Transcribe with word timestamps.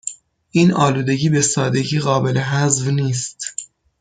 این 0.51 0.73
آلودگی 0.73 1.29
به 1.29 1.41
سادگی 1.41 1.99
قابل 1.99 2.37
حذف 2.37 2.87
نیست 2.87 3.45